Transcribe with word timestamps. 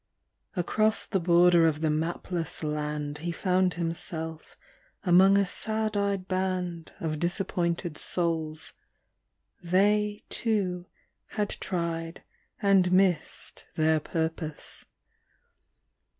Across 0.55 1.05
the 1.05 1.19
border 1.19 1.67
of 1.67 1.81
the 1.81 1.91
mapless 1.91 2.63
land 2.63 3.19
He 3.19 3.31
found 3.31 3.75
himself 3.75 4.57
among 5.03 5.37
a 5.37 5.45
sad 5.45 5.95
eyed 5.95 6.27
band 6.27 6.91
Of 6.99 7.19
disappointed 7.19 7.99
souls; 7.99 8.73
they, 9.61 10.23
too, 10.27 10.87
had 11.37 11.49
tried 11.51 12.23
And 12.63 12.91
missed 12.91 13.65
their 13.75 13.99
purpose. 13.99 14.85